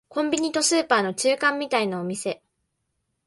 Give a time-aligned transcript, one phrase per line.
[0.09, 2.41] コンビニとスーパーの中間みたいなお店